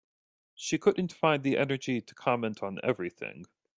[0.55, 3.45] She couldn’t find the energy to comment on everything.